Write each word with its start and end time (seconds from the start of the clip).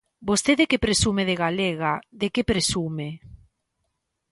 Vostede 0.29 0.63
que 0.71 0.83
presume 0.85 1.23
de 1.29 1.35
galega, 1.43 1.91
de 2.21 2.27
que 2.33 2.43
presume? 2.51 3.09